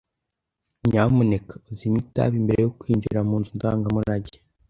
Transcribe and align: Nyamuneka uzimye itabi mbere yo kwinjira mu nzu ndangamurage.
Nyamuneka 0.87 1.53
uzimye 1.69 1.99
itabi 2.05 2.43
mbere 2.45 2.59
yo 2.65 2.71
kwinjira 2.79 3.19
mu 3.27 3.35
nzu 3.39 3.51
ndangamurage. 3.57 4.35